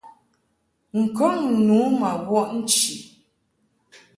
[1.01, 2.91] N-kɔŋ nu ma wɔʼ nchi.